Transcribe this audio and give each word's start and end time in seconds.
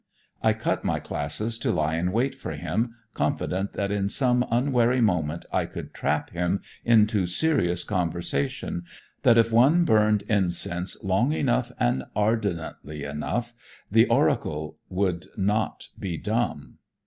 I 0.41 0.53
cut 0.53 0.83
my 0.83 0.99
classes 0.99 1.59
to 1.59 1.71
lie 1.71 1.95
in 1.95 2.11
wait 2.11 2.33
for 2.33 2.53
him, 2.53 2.95
confident 3.13 3.73
that 3.73 3.91
in 3.91 4.09
some 4.09 4.43
unwary 4.49 4.99
moment 4.99 5.45
I 5.53 5.67
could 5.67 5.93
trap 5.93 6.31
him 6.31 6.61
into 6.83 7.27
serious 7.27 7.83
conversation, 7.83 8.85
that 9.21 9.37
if 9.37 9.51
one 9.51 9.85
burned 9.85 10.23
incense 10.23 11.03
long 11.03 11.33
enough 11.33 11.71
and 11.79 12.05
ardently 12.15 13.03
enough, 13.03 13.53
the 13.91 14.07
oracle 14.07 14.79
would 14.89 15.27
not 15.37 15.89
be 15.99 16.17
dumb. 16.17 16.79